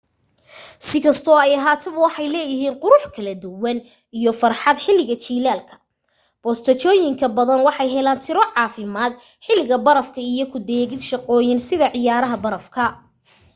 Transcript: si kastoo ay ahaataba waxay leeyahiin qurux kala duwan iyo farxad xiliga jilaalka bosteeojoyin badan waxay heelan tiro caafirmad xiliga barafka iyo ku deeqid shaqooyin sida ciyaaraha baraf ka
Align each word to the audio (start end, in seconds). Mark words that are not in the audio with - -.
si 0.85 0.97
kastoo 1.05 1.37
ay 1.43 1.51
ahaataba 1.57 2.03
waxay 2.05 2.27
leeyahiin 2.35 2.79
qurux 2.81 3.03
kala 3.15 3.33
duwan 3.43 3.77
iyo 4.19 4.31
farxad 4.41 4.77
xiliga 4.85 5.15
jilaalka 5.23 5.73
bosteeojoyin 6.43 7.13
badan 7.37 7.61
waxay 7.67 7.87
heelan 7.95 8.21
tiro 8.25 8.43
caafirmad 8.53 9.11
xiliga 9.45 9.75
barafka 9.85 10.19
iyo 10.31 10.45
ku 10.51 10.57
deeqid 10.69 11.01
shaqooyin 11.09 11.59
sida 11.67 11.85
ciyaaraha 11.93 12.37
baraf 12.45 12.65
ka 12.75 12.85